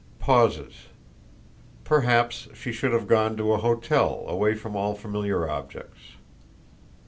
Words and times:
Pauses. 0.17 0.87
Perhaps 1.83 2.47
she 2.55 2.71
should 2.71 2.91
have 2.91 3.07
gone 3.07 3.37
to 3.37 3.53
a 3.53 3.57
hotel, 3.59 4.23
away 4.25 4.55
from 4.55 4.75
all 4.75 4.95
familiar 4.95 5.47
objects. 5.47 6.15